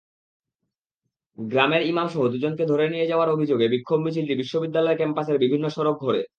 [1.37, 6.21] গ্রামের ইমামসহ দুজনকে ধরে নিয়ে যাওয়ার অভিযোগবিক্ষোভ মিছিলটি বিশ্ববিদ্যালয় ক্যাম্পাসের বিভিন্ন সড়ক ঘোরে।